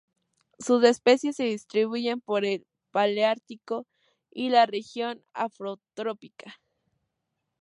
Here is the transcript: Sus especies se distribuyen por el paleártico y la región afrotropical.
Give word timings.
Sus 0.57 0.83
especies 0.83 1.35
se 1.35 1.43
distribuyen 1.43 2.21
por 2.21 2.43
el 2.43 2.65
paleártico 2.89 3.85
y 4.31 4.49
la 4.49 4.65
región 4.65 5.23
afrotropical. 5.31 6.55